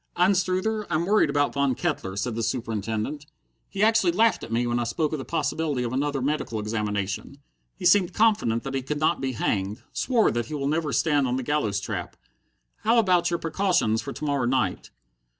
[0.17, 3.27] "Anstruther, I'm worried about Von Kettler," said the Superintendent.
[3.69, 7.37] "He actually laughed at me when I spoke of the possibility of another medical examination.
[7.75, 9.83] He seemed confident that he could not be hanged.
[9.93, 12.17] Swore that he will never stand on the gallows trap.
[12.77, 14.89] How about your precautions for to morrow night?"